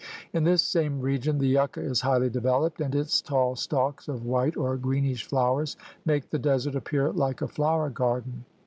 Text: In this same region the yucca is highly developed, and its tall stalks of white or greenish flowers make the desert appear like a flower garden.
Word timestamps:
In 0.33 0.45
this 0.45 0.63
same 0.63 0.99
region 0.99 1.37
the 1.37 1.47
yucca 1.47 1.79
is 1.79 2.01
highly 2.01 2.31
developed, 2.31 2.81
and 2.81 2.95
its 2.95 3.21
tall 3.21 3.55
stalks 3.55 4.07
of 4.07 4.25
white 4.25 4.57
or 4.57 4.75
greenish 4.75 5.27
flowers 5.27 5.77
make 6.05 6.31
the 6.31 6.39
desert 6.39 6.73
appear 6.73 7.11
like 7.13 7.43
a 7.43 7.47
flower 7.47 7.91
garden. 7.91 8.43